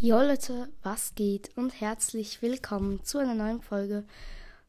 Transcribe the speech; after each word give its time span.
Jo 0.00 0.20
Leute, 0.20 0.72
was 0.84 1.16
geht 1.16 1.50
und 1.56 1.80
herzlich 1.80 2.40
willkommen 2.40 3.02
zu 3.02 3.18
einer 3.18 3.34
neuen 3.34 3.60
Folge 3.60 4.06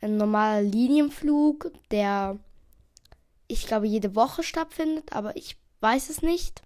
ein 0.01 0.17
normaler 0.17 0.61
Linienflug, 0.61 1.71
der, 1.89 2.37
ich 3.47 3.65
glaube, 3.65 3.87
jede 3.87 4.13
Woche 4.15 4.43
stattfindet, 4.43 5.13
aber 5.13 5.37
ich 5.37 5.55
weiß 5.79 6.09
es 6.09 6.21
nicht. 6.21 6.63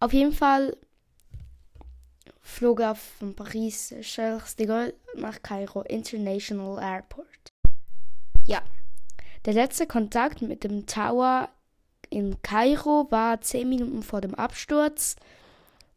Auf 0.00 0.14
jeden 0.14 0.32
Fall 0.32 0.78
flog 2.52 2.80
er 2.80 2.94
von 2.94 3.34
Paris 3.34 3.94
Charles 4.02 4.56
de 4.56 4.66
Gaulle 4.66 4.94
nach 5.16 5.42
Kairo 5.42 5.82
International 5.82 6.78
Airport. 6.78 7.52
Ja, 8.44 8.62
der 9.44 9.54
letzte 9.54 9.86
Kontakt 9.86 10.42
mit 10.42 10.62
dem 10.62 10.86
Tower 10.86 11.48
in 12.10 12.40
Kairo 12.42 13.06
war 13.10 13.40
zehn 13.40 13.68
Minuten 13.68 14.02
vor 14.02 14.20
dem 14.20 14.34
Absturz. 14.34 15.16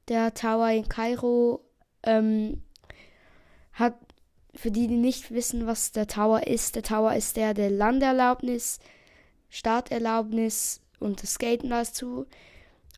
Der 0.08 0.34
Tower 0.34 0.70
in 0.70 0.88
Kairo 0.88 1.62
ähm, 2.04 2.64
hat, 3.74 3.96
für 4.54 4.72
die, 4.72 4.88
die 4.88 4.96
nicht 4.96 5.32
wissen, 5.32 5.68
was 5.68 5.92
der 5.92 6.08
Tower 6.08 6.48
ist, 6.48 6.76
der 6.76 6.84
Tower 6.84 7.14
ist 7.14 7.36
der, 7.36 7.54
der 7.54 7.70
Landeerlaubnis, 7.70 8.80
Starterlaubnis 9.50 10.82
und 11.00 11.22
das 11.22 11.34
Skaten 11.34 11.70
dazu 11.70 12.26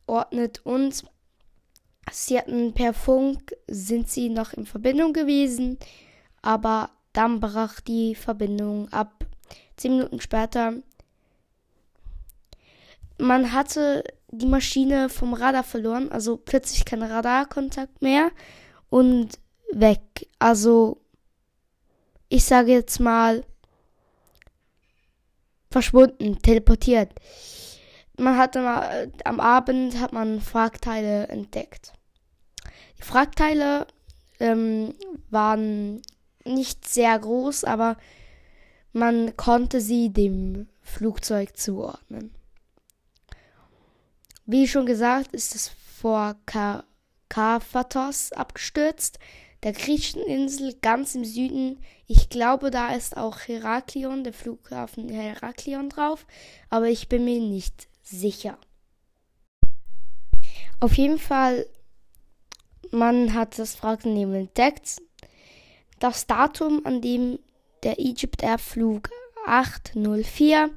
ordnet 0.06 0.64
und 0.64 1.04
Sie 2.12 2.38
hatten 2.38 2.72
per 2.72 2.94
Funk, 2.94 3.54
sind 3.66 4.08
sie 4.08 4.28
noch 4.28 4.52
in 4.52 4.66
Verbindung 4.66 5.12
gewesen, 5.12 5.78
aber 6.42 6.90
dann 7.12 7.40
brach 7.40 7.80
die 7.80 8.14
Verbindung 8.14 8.92
ab. 8.92 9.24
Zehn 9.76 9.96
Minuten 9.96 10.20
später. 10.20 10.74
Man 13.18 13.52
hatte 13.52 14.04
die 14.30 14.46
Maschine 14.46 15.08
vom 15.08 15.34
Radar 15.34 15.64
verloren, 15.64 16.10
also 16.12 16.36
plötzlich 16.36 16.84
kein 16.84 17.02
Radarkontakt 17.02 18.02
mehr 18.02 18.30
und 18.90 19.38
weg. 19.72 20.00
Also, 20.38 21.00
ich 22.28 22.44
sage 22.44 22.72
jetzt 22.72 23.00
mal, 23.00 23.44
verschwunden, 25.70 26.40
teleportiert. 26.40 27.12
Man 28.16 28.36
hatte 28.36 28.60
mal, 28.60 29.12
am 29.24 29.40
Abend 29.40 30.00
hat 30.00 30.12
man 30.12 30.40
Fragteile 30.40 31.28
entdeckt. 31.28 31.92
Die 32.98 33.02
Fragteile 33.02 33.86
ähm, 34.40 34.94
waren 35.30 36.02
nicht 36.44 36.86
sehr 36.88 37.18
groß, 37.18 37.64
aber 37.64 37.96
man 38.92 39.36
konnte 39.36 39.80
sie 39.80 40.10
dem 40.10 40.68
Flugzeug 40.82 41.56
zuordnen. 41.56 42.34
Wie 44.46 44.66
schon 44.66 44.86
gesagt, 44.86 45.34
ist 45.34 45.54
es 45.54 45.68
vor 45.68 46.36
Karphatos 47.28 48.32
abgestürzt, 48.32 49.18
der 49.62 49.72
griechischen 49.72 50.22
Insel 50.22 50.74
ganz 50.80 51.14
im 51.14 51.24
Süden. 51.24 51.80
Ich 52.06 52.28
glaube, 52.28 52.70
da 52.70 52.94
ist 52.94 53.16
auch 53.16 53.40
Heraklion, 53.40 54.24
der 54.24 54.32
Flughafen 54.32 55.08
Heraklion 55.08 55.90
drauf, 55.90 56.26
aber 56.70 56.86
ich 56.86 57.08
bin 57.08 57.24
mir 57.24 57.40
nicht 57.40 57.88
sicher. 58.02 58.56
Auf 60.80 60.96
jeden 60.96 61.18
Fall 61.18 61.66
man 62.90 63.34
hat 63.34 63.58
das 63.58 63.82
Wracknehmer 63.82 64.36
entdeckt. 64.36 64.98
Das 65.98 66.26
Datum, 66.26 66.82
an 66.84 67.00
dem 67.00 67.38
der 67.82 67.98
Egypt 67.98 68.42
Air 68.42 68.58
Flug 68.58 69.08
804 69.46 70.68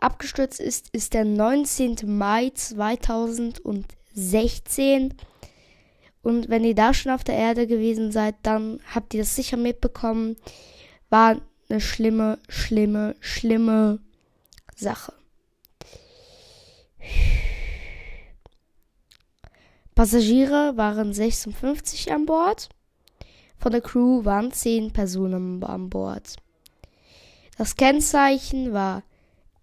abgestürzt 0.00 0.60
ist, 0.60 0.90
ist 0.92 1.14
der 1.14 1.24
19. 1.24 1.96
Mai 2.04 2.52
2016. 2.54 5.14
Und 6.22 6.48
wenn 6.48 6.64
ihr 6.64 6.74
da 6.74 6.92
schon 6.92 7.12
auf 7.12 7.22
der 7.24 7.36
Erde 7.36 7.66
gewesen 7.66 8.12
seid, 8.12 8.34
dann 8.42 8.80
habt 8.94 9.14
ihr 9.14 9.22
das 9.22 9.34
sicher 9.34 9.56
mitbekommen. 9.56 10.36
War 11.10 11.40
eine 11.68 11.80
schlimme, 11.80 12.38
schlimme, 12.48 13.16
schlimme 13.20 13.98
Sache. 14.76 15.14
Passagiere 19.98 20.76
waren 20.76 21.12
56 21.12 22.12
an 22.12 22.24
Bord. 22.24 22.68
Von 23.56 23.72
der 23.72 23.80
Crew 23.80 24.24
waren 24.24 24.52
10 24.52 24.92
Personen 24.92 25.64
an 25.64 25.90
Bord. 25.90 26.36
Das 27.56 27.74
Kennzeichen 27.74 28.72
war 28.72 29.02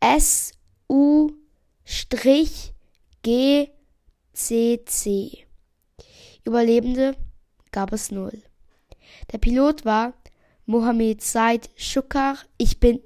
SU-GCC. 0.03 1.37
Überlebende 6.43 7.15
gab 7.71 7.93
es 7.93 8.11
null. 8.11 8.43
Der 9.31 9.37
Pilot 9.37 9.85
war 9.85 10.15
Mohammed 10.65 11.21
Said 11.21 11.69
Shukar. 11.77 12.39
Ich 12.57 12.81
bin 12.81 12.99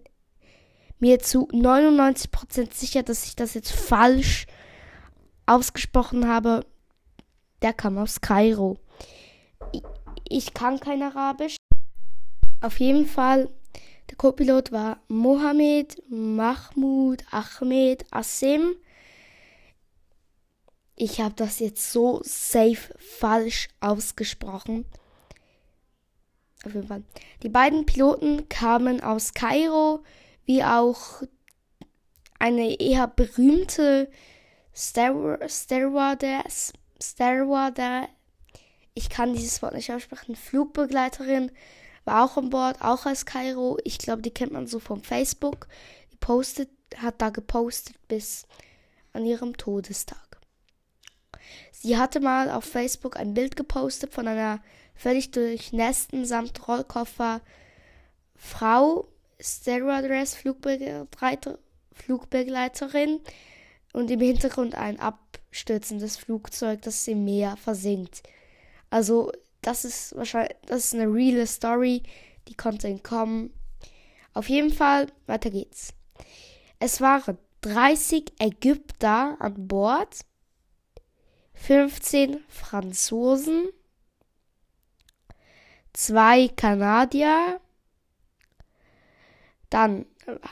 mir 0.98 1.20
zu 1.20 1.48
99% 1.50 2.74
sicher, 2.74 3.04
dass 3.04 3.26
ich 3.26 3.36
das 3.36 3.54
jetzt 3.54 3.72
falsch 3.72 4.48
ausgesprochen 5.46 6.28
habe 6.28 6.66
der 7.62 7.74
kam 7.74 7.98
aus 7.98 8.22
Kairo. 8.22 8.78
Ich, 10.28 10.54
kann 10.54 10.80
kein 10.80 11.02
Arabisch. 11.02 11.58
Auf 12.62 12.80
jeden 12.80 13.06
Fall, 13.06 13.50
der 14.10 14.18
Co-Pilot 14.18 14.72
war 14.72 15.00
Mohammed 15.08 16.02
Mahmoud 16.10 17.24
Ahmed 17.32 18.06
Asim. 18.12 18.76
Ich 20.96 21.22
habe 21.22 21.34
das 21.36 21.60
jetzt 21.60 21.92
so 21.92 22.22
safe 22.24 22.94
falsch 22.98 23.70
ausgesprochen. 23.80 24.86
Auf 26.66 26.74
jeden 26.74 26.88
Fall. 26.88 27.04
Die 27.42 27.50
beiden 27.50 27.86
Piloten 27.86 28.50
kamen 28.50 29.02
aus 29.02 29.34
Kairo, 29.34 30.04
wie 30.46 30.64
auch 30.64 31.24
eine 32.38 32.80
eher 32.80 33.08
berühmte 33.08 34.10
Stewardess 34.74 36.74
Steward, 37.02 37.80
ich 38.94 39.10
kann 39.10 39.34
dieses 39.34 39.62
Wort 39.62 39.74
nicht 39.74 39.92
aussprechen, 39.92 40.36
Flugbegleiterin, 40.36 41.52
war 42.06 42.26
auch 42.26 42.38
an 42.38 42.50
Bord, 42.50 42.82
auch 42.82 43.06
aus 43.06 43.26
Kairo. 43.26 43.78
Ich 43.84 43.98
glaube, 43.98 44.22
die 44.22 44.34
kennt 44.34 44.52
man 44.52 44.68
so 44.68 44.80
vom 44.80 45.04
Facebook. 45.04 45.68
Die 46.12 46.18
postet, 46.18 46.70
hat 46.98 47.22
da 47.22 47.30
gepostet 47.30 47.96
bis 48.08 48.48
an 49.14 49.26
ihrem 49.26 49.58
Todestag. 49.58 50.40
Sie 51.72 51.98
hatte 51.98 52.20
mal 52.20 52.50
auf 52.50 52.66
Facebook 52.66 53.16
ein 53.18 53.34
Bild 53.34 53.56
gepostet 53.56 54.14
von 54.14 54.28
einer 54.28 54.62
völlig 54.96 55.32
durchnässten 55.32 56.26
samt 56.26 56.68
Rollkoffer 56.68 57.42
Frau, 58.36 59.08
Stewardess, 59.40 60.36
Flugbegleiter, 60.36 61.60
Flugbegleiterin 61.94 63.22
und 63.94 64.12
im 64.12 64.20
Hintergrund 64.20 64.76
ein 64.76 65.00
abstürzendes 65.00 66.18
Flugzeug, 66.18 66.82
das 66.82 67.08
im 67.08 67.26
Meer 67.26 67.58
versinkt. 67.58 68.24
Also, 68.90 69.32
das 69.62 69.86
ist 69.86 70.16
wahrscheinlich, 70.16 70.56
das 70.66 70.86
ist 70.86 70.96
eine 70.96 71.12
reale 71.12 71.46
Story, 71.48 72.04
die 72.48 72.56
konnte 72.56 72.88
entkommen. 72.88 73.54
Auf 74.34 74.50
jeden 74.50 74.72
Fall, 74.72 75.08
weiter 75.26 75.50
geht's. 75.50 75.94
Es 76.80 77.02
waren 77.02 77.38
30 77.62 78.34
Ägypter 78.40 79.36
an 79.40 79.68
Bord, 79.68 80.22
15 81.54 82.42
Franzosen, 82.48 83.68
zwei 85.94 86.48
Kanadier, 86.48 87.60
dann 89.70 90.06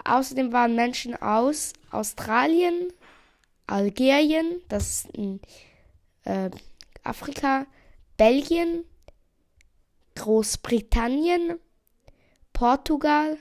außerdem 0.04 0.52
waren 0.52 0.76
Menschen 0.76 1.16
aus 1.16 1.74
Australien, 1.92 2.92
Algerien, 3.68 4.62
das 4.70 4.90
ist 4.90 5.10
in 5.12 5.42
äh, 6.24 6.50
Afrika, 7.04 7.68
Belgien, 8.16 8.86
Großbritannien, 10.16 11.60
Portugal, 12.54 13.38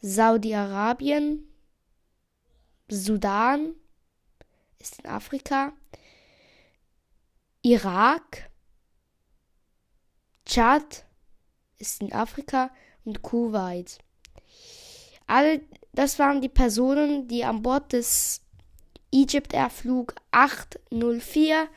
Saudi-Arabien, 0.00 1.46
Sudan 2.88 3.74
ist 4.78 5.00
in 5.00 5.06
Afrika, 5.06 5.72
Irak, 7.62 8.50
Tschad 10.46 11.04
ist 11.78 12.00
in 12.00 12.12
Afrika 12.12 12.70
und 13.04 13.22
Kuwait. 13.22 13.98
Alle, 15.26 15.60
das 15.92 16.18
waren 16.18 16.40
die 16.40 16.48
Personen, 16.48 17.28
die 17.28 17.44
an 17.44 17.62
Bord 17.62 17.92
des 17.92 18.42
Egypt 19.12 19.52
Air 19.52 19.70
Flug 19.70 20.14
804 20.30 21.68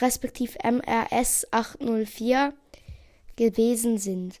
respektive 0.00 0.58
MRS 0.62 1.46
804 1.50 2.52
gewesen 3.36 3.98
sind. 3.98 4.40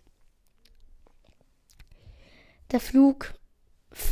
Der 2.72 2.80
Flug 2.80 3.34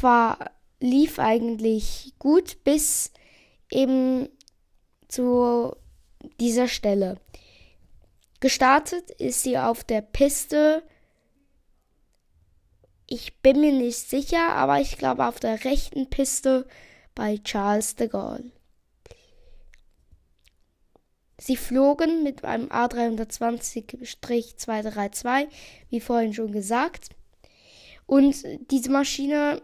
war, 0.01 0.51
lief 0.81 1.19
eigentlich 1.19 2.15
gut 2.19 2.63
bis 2.65 3.13
eben 3.71 4.29
zu 5.09 5.75
dieser 6.41 6.69
Stelle. 6.69 7.21
Gestartet 8.41 9.11
ist 9.13 9.43
sie 9.43 9.59
auf 9.59 9.85
der 9.85 10.03
Piste. 10.03 10.83
Ich 13.07 13.41
bin 13.41 13.61
mir 13.61 13.73
nicht 13.73 13.97
sicher, 13.97 14.51
aber 14.51 14.81
ich 14.81 14.99
glaube 14.99 15.27
auf 15.27 15.41
der 15.41 15.65
rechten 15.65 16.09
Piste 16.11 16.67
bei 17.15 17.39
Charles 17.39 17.97
de 17.97 18.09
Gaulle. 18.09 18.53
Sie 21.39 21.57
flogen 21.57 22.23
mit 22.23 22.45
einem 22.45 22.69
A320-232, 22.69 25.49
wie 25.91 26.01
vorhin 26.01 26.33
schon 26.33 26.53
gesagt. 26.53 27.09
Und 28.07 28.37
diese 28.71 28.91
Maschine 28.91 29.61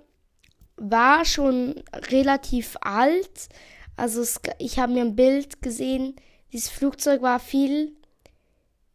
war 0.77 1.25
schon 1.25 1.83
relativ 1.93 2.77
alt. 2.81 3.49
Also 3.97 4.21
es, 4.21 4.41
ich 4.59 4.79
habe 4.79 4.93
mir 4.93 5.01
ein 5.03 5.17
Bild 5.17 5.63
gesehen. 5.63 6.17
Dieses 6.53 6.69
Flugzeug 6.69 7.23
war 7.23 7.39
viel 7.39 7.97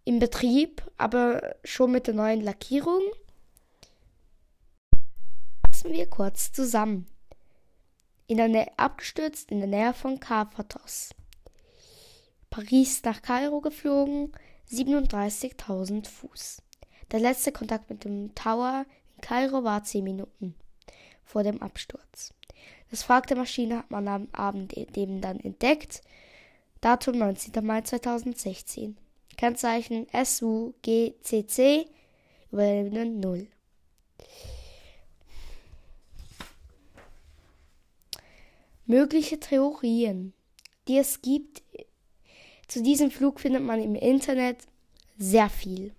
im 0.04 0.19
Betrieb, 0.19 0.84
aber 0.98 1.56
schon 1.63 1.92
mit 1.92 2.07
der 2.07 2.13
neuen 2.13 2.42
Lackierung. 2.42 3.02
Fassen 5.66 5.94
wir 5.94 6.10
kurz 6.10 6.52
zusammen. 6.52 7.07
In 8.27 8.38
der 8.38 8.48
Nähe, 8.48 8.72
abgestürzt 8.77 9.51
in 9.51 9.60
der 9.60 9.68
Nähe 9.68 9.94
von 9.94 10.19
Karpathos. 10.19 11.12
Paris 12.50 13.04
nach 13.04 13.22
Kairo 13.22 13.62
geflogen, 13.62 14.31
37.000 14.72 16.07
Fuß. 16.07 16.62
Der 17.12 17.19
letzte 17.19 17.51
Kontakt 17.51 17.89
mit 17.89 18.04
dem 18.04 18.33
Tower 18.33 18.86
in 19.16 19.22
Kairo 19.22 19.63
war 19.63 19.83
10 19.83 20.04
Minuten 20.04 20.56
vor 21.24 21.44
dem 21.44 21.62
Absturz. 21.62 22.33
Das 22.89 23.07
Wrack 23.10 23.27
der 23.27 23.38
Maschine 23.38 23.80
hat 23.80 23.92
man 23.92 24.07
am 24.07 24.28
Abend 24.31 24.74
eben 24.74 25.21
dann 25.21 25.39
entdeckt. 25.39 26.01
Datum 26.81 27.18
19. 27.18 27.66
Mai 27.66 27.81
2016. 27.81 28.98
Kennzeichen 29.38 30.07
SUGCC 30.13 31.88
Überlebende 32.51 33.06
0. 33.06 33.48
Mögliche 38.85 39.39
Theorien, 39.39 40.33
die 40.87 40.97
es 40.97 41.21
gibt. 41.21 41.63
Zu 42.67 42.83
diesem 42.83 43.11
Flug 43.11 43.39
findet 43.39 43.63
man 43.63 43.81
im 43.81 43.95
Internet 43.95 44.57
sehr 45.17 45.49
viel. 45.49 45.93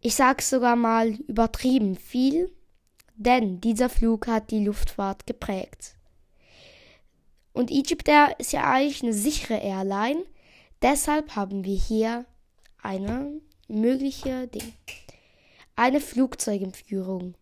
Ich 0.00 0.14
sage 0.14 0.42
sogar 0.42 0.76
mal 0.76 1.10
übertrieben 1.28 1.96
viel, 1.96 2.50
denn 3.16 3.60
dieser 3.60 3.90
Flug 3.90 4.26
hat 4.26 4.50
die 4.50 4.64
Luftfahrt 4.64 5.26
geprägt. 5.26 5.94
Und 7.52 7.70
Egypt 7.70 8.08
Air 8.08 8.34
ist 8.38 8.52
ja 8.52 8.70
eigentlich 8.70 9.02
eine 9.02 9.12
sichere 9.12 9.58
Airline, 9.58 10.24
deshalb 10.80 11.36
haben 11.36 11.64
wir 11.64 11.76
hier 11.76 12.24
eine 12.82 13.40
mögliche 13.68 14.48
Ding. 14.48 14.72
Eine 15.76 16.00
Flugzeugentführung. 16.00 17.34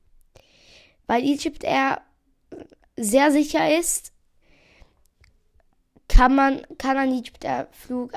Weil 1.07 1.23
Egypt 1.23 1.65
Air 1.65 2.03
sehr 2.99 3.31
sicher 3.33 3.79
ist, 3.79 4.13
kann 6.09 6.35
man, 6.35 6.63
kann 6.79 6.97
ein 6.97 7.13
Egypt 7.13 7.45
Air 7.45 7.69
Flug 7.73 8.13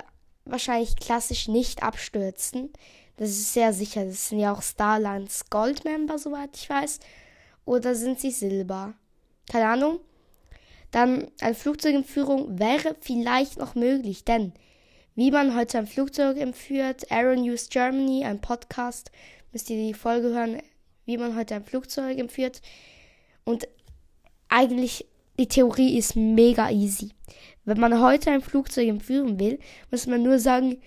wahrscheinlich 0.46 0.96
klassisch 0.96 1.48
nicht 1.48 1.84
abstürzen. 1.84 2.72
Das 3.18 3.30
ist 3.30 3.54
sehr 3.54 3.74
sicher. 3.74 4.06
Das 4.06 4.30
sind 4.30 4.40
ja 4.40 4.54
auch 4.54 4.62
Starlines 4.62 5.50
Gold-Member, 5.50 6.18
soweit 6.18 6.56
ich 6.56 6.70
weiß. 6.70 7.00
Oder 7.66 7.94
sind 7.96 8.20
sie 8.20 8.32
Silber? 8.32 8.94
Keine 9.52 9.68
Ahnung. 9.68 10.00
Dann 10.92 11.32
eine 11.40 11.56
Flugzeugentführung 11.56 12.60
wäre 12.60 12.96
vielleicht 13.00 13.58
noch 13.58 13.76
möglich, 13.76 14.26
denn 14.26 14.54
wie 15.16 15.32
man 15.32 15.56
heute 15.56 15.78
ein 15.78 15.88
Flugzeug 15.88 16.38
entführt, 16.38 17.12
Aero 17.12 17.36
News 17.36 17.70
Germany, 17.70 18.26
ein 18.26 18.42
Podcast, 18.42 19.12
müsst 19.52 19.70
ihr 19.70 19.78
die 19.78 19.94
Folge 19.94 20.30
hören, 20.30 20.62
wie 21.06 21.18
man 21.18 21.36
heute 21.36 21.56
ein 21.56 21.64
Flugzeug 21.64 22.18
entführt. 22.18 22.62
Und 23.44 23.68
eigentlich, 24.52 25.08
die 25.40 25.48
Theorie 25.48 25.98
ist 25.98 26.16
mega 26.16 26.70
easy. 26.70 27.12
Wenn 27.66 27.80
man 27.80 28.02
heute 28.02 28.32
ein 28.32 28.42
Flugzeug 28.42 28.88
entführen 28.88 29.40
will, 29.40 29.60
muss 29.90 30.06
man 30.06 30.22
nur 30.22 30.40
sagen, 30.40 30.82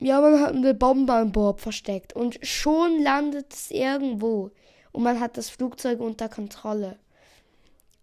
ja, 0.00 0.20
man 0.20 0.40
hat 0.40 0.54
eine 0.54 0.74
Bombe 0.74 1.12
an 1.12 1.32
Bord 1.32 1.60
versteckt 1.60 2.12
und 2.12 2.38
schon 2.42 3.02
landet 3.02 3.52
es 3.52 3.70
irgendwo 3.70 4.50
und 4.92 5.02
man 5.02 5.20
hat 5.20 5.36
das 5.36 5.50
Flugzeug 5.50 6.00
unter 6.00 6.28
Kontrolle. 6.28 6.98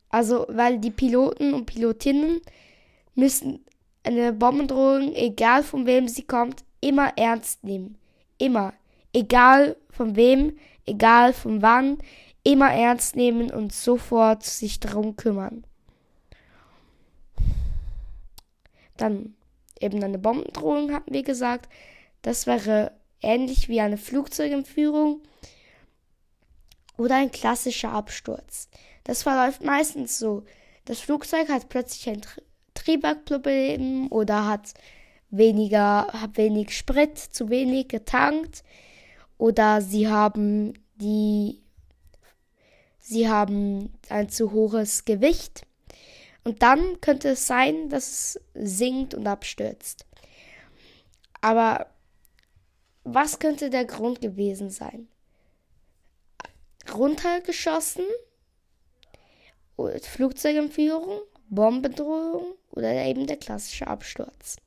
Also, 0.10 0.46
weil 0.50 0.80
die 0.80 0.92
Piloten 0.92 1.54
und 1.54 1.66
Pilotinnen 1.66 2.42
müssen 3.16 3.66
eine 4.04 4.34
Bombendrohung, 4.34 5.14
egal 5.14 5.64
von 5.64 5.86
wem 5.86 6.08
sie 6.08 6.24
kommt, 6.24 6.64
immer 6.80 7.18
ernst 7.18 7.64
nehmen. 7.64 7.98
Immer. 8.38 8.74
Egal 9.14 9.76
von 9.90 10.16
wem, 10.16 10.58
egal 10.86 11.34
von 11.34 11.62
wann, 11.62 11.98
immer 12.46 12.72
ernst 12.72 13.18
nehmen 13.18 13.52
und 13.52 13.74
sofort 13.74 14.44
sich 14.44 14.80
darum 14.80 15.18
kümmern. 15.18 15.66
Dann 18.96 19.36
eben 19.82 20.02
eine 20.02 20.20
Bombendrohung 20.20 20.94
hatten 20.94 21.14
wir 21.14 21.24
gesagt. 21.24 21.70
Das 22.22 22.48
wäre 22.48 22.92
ähnlich 23.22 23.68
wie 23.68 23.82
eine 23.82 23.98
Flugzeugentführung 23.98 25.22
oder 26.98 27.16
ein 27.16 27.32
klassischer 27.32 27.92
Absturz. 27.92 28.70
Das 29.04 29.24
verläuft 29.24 29.64
meistens 29.64 30.18
so. 30.18 30.44
Das 30.86 31.00
Flugzeug 31.00 31.50
hat 31.50 31.68
plötzlich 31.68 32.10
ein 32.10 32.22
Triebwerkproblem 32.76 34.12
oder 34.12 34.48
hat 34.48 34.76
weniger, 35.30 36.08
hat 36.08 36.38
wenig 36.38 36.78
Sprit, 36.78 37.18
zu 37.18 37.50
wenig 37.50 37.88
getankt 37.88 38.64
oder 39.38 39.82
sie 39.82 40.08
haben 40.08 40.74
die, 40.96 41.62
sie 43.06 43.30
haben 43.30 43.94
ein 44.10 44.30
zu 44.30 44.52
hohes 44.52 45.06
Gewicht 45.06 45.66
und 46.44 46.64
dann 46.64 47.00
könnte 47.02 47.30
es 47.30 47.46
sein, 47.46 47.90
dass 47.90 48.36
es 48.56 48.78
sinkt 48.78 49.14
und 49.14 49.28
abstürzt. 49.28 50.06
Aber 51.40 51.88
was 53.04 53.38
könnte 53.38 53.70
der 53.70 53.86
Grund 53.86 54.22
gewesen 54.22 54.72
sein? 54.72 55.08
Runtergeschossen? 56.92 58.06
Flugzeugentführung? 60.02 61.22
Bombendrohung? 61.50 62.56
Oder 62.72 63.06
eben 63.06 63.28
der 63.28 63.38
klassische 63.38 63.86
Absturz? 63.86 64.58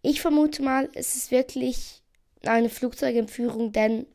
Ich 0.00 0.22
vermute 0.22 0.62
mal, 0.62 0.88
es 0.94 1.16
ist 1.16 1.30
wirklich 1.30 2.02
eine 2.46 2.70
Flugzeugentführung, 2.70 3.72
denn 3.72 4.06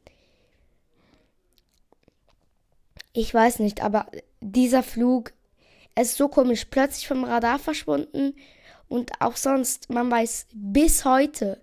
ich 3.15 3.33
weiß 3.33 3.59
nicht, 3.59 3.81
aber 3.81 4.07
dieser 4.41 4.83
Flug 4.83 5.33
ist 5.99 6.17
so 6.17 6.27
komisch, 6.27 6.65
plötzlich 6.65 7.07
vom 7.07 7.23
Radar 7.23 7.59
verschwunden 7.59 8.35
und 8.87 9.21
auch 9.21 9.35
sonst, 9.35 9.89
man 9.89 10.11
weiß 10.11 10.47
bis 10.53 11.05
heute 11.05 11.59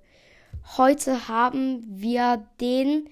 Heute 0.76 1.28
haben 1.28 1.85
wir 1.87 2.47
den 2.61 3.09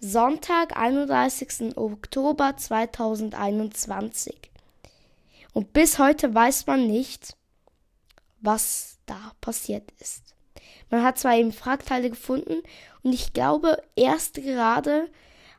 Sonntag, 0.00 0.76
31. 0.76 1.76
Oktober 1.76 2.56
2021. 2.56 4.50
Und 5.52 5.72
bis 5.72 6.00
heute 6.00 6.34
weiß 6.34 6.66
man 6.66 6.88
nicht, 6.88 7.36
was 8.40 8.98
da 9.06 9.32
passiert 9.40 9.92
ist. 10.00 10.34
Man 10.90 11.04
hat 11.04 11.18
zwar 11.18 11.36
eben 11.36 11.52
Fragteile 11.52 12.10
gefunden 12.10 12.62
und 13.02 13.12
ich 13.12 13.32
glaube, 13.32 13.80
erst 13.94 14.34
gerade 14.34 15.08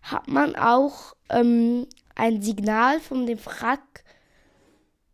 hat 0.01 0.27
man 0.27 0.57
auch 0.57 1.15
ähm, 1.29 1.87
ein 2.15 2.41
Signal 2.41 2.99
von 2.99 3.25
dem 3.25 3.43
Wrack 3.45 4.03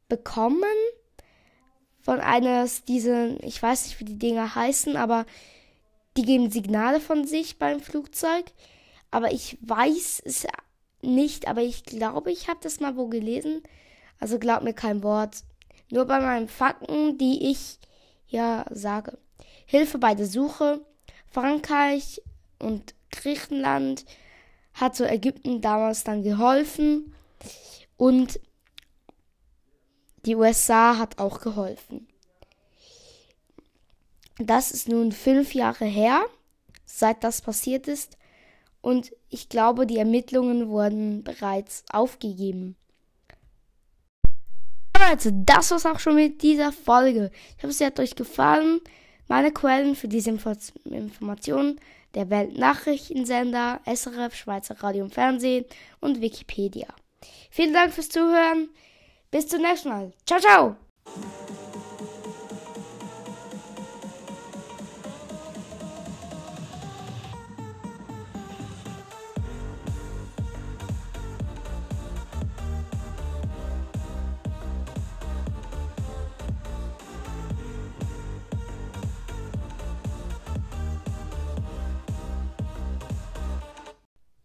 bekommen. 0.07 0.63
Von 2.01 2.19
eines 2.19 2.83
diesen, 2.83 3.41
ich 3.43 3.61
weiß 3.61 3.85
nicht, 3.85 3.99
wie 3.99 4.05
die 4.05 4.17
Dinger 4.17 4.55
heißen, 4.55 4.95
aber 4.95 5.25
die 6.17 6.23
geben 6.23 6.49
Signale 6.49 6.99
von 6.99 7.25
sich 7.25 7.59
beim 7.59 7.79
Flugzeug. 7.79 8.45
Aber 9.11 9.31
ich 9.31 9.57
weiß 9.61 10.21
es 10.25 10.47
nicht, 11.01 11.47
aber 11.47 11.61
ich 11.61 11.83
glaube, 11.83 12.31
ich 12.31 12.47
habe 12.47 12.59
das 12.61 12.79
mal 12.79 12.95
wo 12.95 13.07
gelesen. 13.07 13.61
Also 14.19 14.39
glaub 14.39 14.63
mir 14.63 14.73
kein 14.73 15.03
Wort. 15.03 15.43
Nur 15.89 16.05
bei 16.05 16.19
meinen 16.19 16.47
Fakten, 16.47 17.17
die 17.17 17.51
ich 17.51 17.79
ja 18.27 18.65
sage. 18.69 19.17
Hilfe 19.65 19.97
bei 19.97 20.15
der 20.15 20.27
Suche. 20.27 20.85
Frankreich 21.29 22.21
und 22.59 22.93
Griechenland 23.09 24.05
hat 24.81 24.95
so 24.95 25.05
Ägypten 25.05 25.61
damals 25.61 26.03
dann 26.03 26.23
geholfen 26.23 27.13
und 27.97 28.39
die 30.25 30.35
USA 30.35 30.97
hat 30.97 31.19
auch 31.19 31.39
geholfen. 31.39 32.07
Das 34.37 34.71
ist 34.71 34.89
nun 34.89 35.11
fünf 35.11 35.53
Jahre 35.53 35.85
her, 35.85 36.25
seit 36.85 37.23
das 37.23 37.41
passiert 37.41 37.87
ist. 37.87 38.17
Und 38.81 39.11
ich 39.29 39.49
glaube, 39.49 39.85
die 39.85 39.97
Ermittlungen 39.97 40.69
wurden 40.69 41.23
bereits 41.23 41.83
aufgegeben. 41.91 42.75
Also, 44.93 45.29
das 45.31 45.71
war's 45.71 45.85
auch 45.85 45.99
schon 45.99 46.15
mit 46.15 46.41
dieser 46.41 46.71
Folge. 46.71 47.31
Ich 47.57 47.63
hoffe, 47.63 47.71
es 47.71 47.81
hat 47.81 47.99
euch 47.99 48.15
gefallen. 48.15 48.81
Meine 49.27 49.51
Quellen 49.51 49.95
für 49.95 50.07
diese 50.07 50.31
Info 50.31 50.51
Informationen 50.85 51.79
der 52.15 52.29
Weltnachrichtensender, 52.29 53.81
SRF, 53.85 54.35
Schweizer 54.35 54.81
Radio 54.81 55.05
und 55.05 55.13
Fernsehen 55.13 55.65
und 55.99 56.21
Wikipedia. 56.21 56.87
Vielen 57.49 57.73
Dank 57.73 57.93
fürs 57.93 58.09
Zuhören. 58.09 58.69
Bis 59.29 59.47
zum 59.47 59.61
nächsten 59.61 59.89
Mal. 59.89 60.11
Ciao, 60.25 60.39
ciao. 60.39 60.75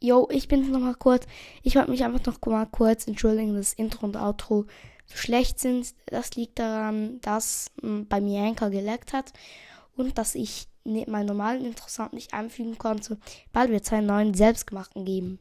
Jo, 0.07 0.29
ich 0.31 0.47
bin's 0.47 0.69
noch 0.69 0.79
mal 0.79 0.95
kurz. 0.95 1.27
Ich 1.65 1.75
wollte 1.75 1.91
mich 1.91 2.05
einfach 2.05 2.25
noch 2.25 2.39
mal 2.47 2.67
kurz 2.67 3.09
entschuldigen, 3.09 3.57
dass 3.57 3.73
Intro 3.73 4.07
und 4.07 4.17
Outro 4.17 4.67
so 5.07 5.17
schlecht 5.17 5.59
sind. 5.59 5.97
Das 6.07 6.37
liegt 6.37 6.61
daran, 6.61 7.21
dass 7.23 7.73
hm, 7.81 8.07
bei 8.07 8.21
mir 8.21 8.43
Anchor 8.43 8.71
geleckt 8.71 9.13
hat 9.13 9.33
und 9.97 10.17
dass 10.17 10.37
ich 10.37 10.69
ne, 10.85 11.05
meinen 11.09 11.27
normalen 11.27 11.65
Intro 11.65 11.89
nicht 12.13 12.35
einfügen 12.35 12.79
konnte. 12.79 13.19
Bald 13.53 13.73
wird 13.73 13.83
es 13.83 13.93
einen 13.93 14.07
neuen 14.07 14.33
selbstgemachten 14.33 15.05
geben. 15.05 15.41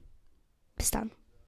Bis 0.75 0.89
dann. 0.89 1.11